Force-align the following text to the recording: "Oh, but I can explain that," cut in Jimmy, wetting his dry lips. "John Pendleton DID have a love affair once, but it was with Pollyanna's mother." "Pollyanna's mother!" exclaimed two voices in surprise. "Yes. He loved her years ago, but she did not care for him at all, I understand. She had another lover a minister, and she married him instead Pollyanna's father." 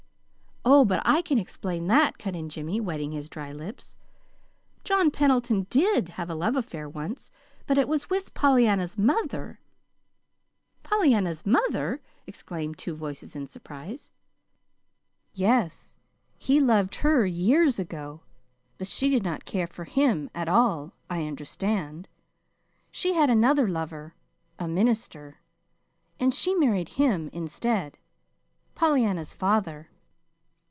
"Oh, 0.63 0.85
but 0.85 1.01
I 1.03 1.23
can 1.23 1.39
explain 1.39 1.87
that," 1.87 2.19
cut 2.19 2.35
in 2.35 2.47
Jimmy, 2.47 2.79
wetting 2.79 3.11
his 3.11 3.29
dry 3.29 3.51
lips. 3.51 3.95
"John 4.83 5.09
Pendleton 5.09 5.65
DID 5.71 6.09
have 6.09 6.29
a 6.29 6.35
love 6.35 6.55
affair 6.55 6.87
once, 6.87 7.31
but 7.65 7.79
it 7.79 7.87
was 7.87 8.11
with 8.11 8.35
Pollyanna's 8.35 8.95
mother." 8.95 9.59
"Pollyanna's 10.83 11.47
mother!" 11.47 11.99
exclaimed 12.27 12.77
two 12.77 12.95
voices 12.95 13.35
in 13.35 13.47
surprise. 13.47 14.11
"Yes. 15.33 15.95
He 16.37 16.59
loved 16.59 16.95
her 16.97 17.25
years 17.25 17.79
ago, 17.79 18.21
but 18.77 18.87
she 18.87 19.09
did 19.09 19.23
not 19.23 19.45
care 19.45 19.67
for 19.67 19.85
him 19.85 20.29
at 20.35 20.47
all, 20.47 20.93
I 21.09 21.25
understand. 21.25 22.07
She 22.91 23.13
had 23.13 23.31
another 23.31 23.67
lover 23.67 24.13
a 24.59 24.67
minister, 24.67 25.39
and 26.19 26.33
she 26.35 26.53
married 26.53 26.89
him 26.99 27.31
instead 27.33 27.97
Pollyanna's 28.75 29.33
father." 29.33 29.87